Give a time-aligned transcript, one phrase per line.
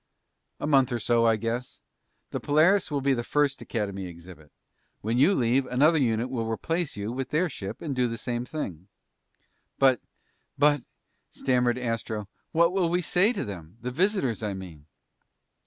[0.59, 1.79] "A month or so, I guess.
[2.31, 4.51] The Polaris will be the first Academy exhibit.
[5.01, 8.43] When you leave, another unit will replace you with their ship and do the same
[8.43, 8.87] thing."
[9.77, 10.01] "But
[10.57, 10.81] but"
[11.39, 13.77] stammered Astro, "what will we say to them?
[13.81, 14.87] The visitors, I mean?"